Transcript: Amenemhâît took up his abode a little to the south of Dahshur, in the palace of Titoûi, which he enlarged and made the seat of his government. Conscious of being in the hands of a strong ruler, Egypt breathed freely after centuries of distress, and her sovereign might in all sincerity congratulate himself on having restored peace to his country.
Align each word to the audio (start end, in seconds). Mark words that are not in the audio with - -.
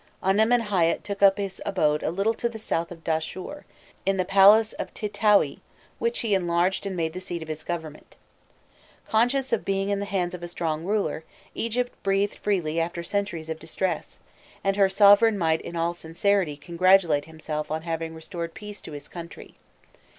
Amenemhâît 0.23 1.03
took 1.03 1.21
up 1.21 1.37
his 1.37 1.61
abode 1.63 2.01
a 2.01 2.09
little 2.09 2.33
to 2.33 2.49
the 2.49 2.57
south 2.57 2.91
of 2.91 3.03
Dahshur, 3.03 3.65
in 4.03 4.17
the 4.17 4.25
palace 4.25 4.73
of 4.73 4.91
Titoûi, 4.95 5.59
which 5.99 6.21
he 6.21 6.33
enlarged 6.33 6.87
and 6.87 6.97
made 6.97 7.13
the 7.13 7.19
seat 7.21 7.43
of 7.43 7.47
his 7.47 7.63
government. 7.63 8.15
Conscious 9.07 9.53
of 9.53 9.63
being 9.63 9.89
in 9.89 9.99
the 9.99 10.05
hands 10.07 10.33
of 10.33 10.41
a 10.41 10.47
strong 10.47 10.85
ruler, 10.85 11.23
Egypt 11.53 11.93
breathed 12.01 12.37
freely 12.37 12.79
after 12.79 13.03
centuries 13.03 13.47
of 13.47 13.59
distress, 13.59 14.17
and 14.63 14.75
her 14.75 14.89
sovereign 14.89 15.37
might 15.37 15.61
in 15.61 15.75
all 15.75 15.93
sincerity 15.93 16.57
congratulate 16.57 17.25
himself 17.25 17.69
on 17.69 17.83
having 17.83 18.15
restored 18.15 18.55
peace 18.55 18.81
to 18.81 18.93
his 18.93 19.07
country. 19.07 19.53